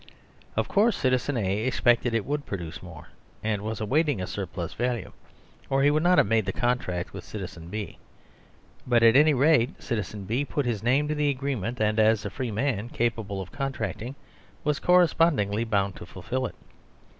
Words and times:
Of 0.55 0.67
course 0.67 0.97
citizen 0.97 1.37
A 1.37 1.59
expected 1.63 2.15
it 2.15 2.25
would 2.25 2.47
produce 2.47 2.81
more, 2.81 3.09
and 3.43 3.61
was 3.61 3.79
awaiting 3.79 4.19
a 4.19 4.25
surplus 4.25 4.73
value, 4.73 5.13
or 5.69 5.83
he 5.83 5.91
would 5.91 6.01
not 6.01 6.17
have 6.17 6.25
made 6.25 6.47
the 6.47 6.51
contract 6.51 7.13
with 7.13 7.23
citizen 7.23 7.69
B. 7.69 7.99
But, 8.87 9.03
at 9.03 9.15
any 9.15 9.35
rate, 9.35 9.79
citizen 9.79 10.23
B 10.25 10.43
put 10.43 10.65
his 10.65 10.81
name 10.81 11.07
to 11.07 11.13
the 11.13 11.29
agreement, 11.29 11.79
and 11.79 11.99
as 11.99 12.25
a 12.25 12.31
free 12.31 12.49
man, 12.49 12.89
capable 12.89 13.43
of 13.43 13.51
contracting, 13.51 14.15
was 14.63 14.79
cor 14.79 15.01
159 15.05 15.05
THE 15.05 15.05
SERVILE 15.05 15.05
STATE 15.05 15.17
respondingly 15.19 15.63
bound 15.65 15.95
to 15.97 16.05
fulfil 16.11 16.47
it. 16.47 16.55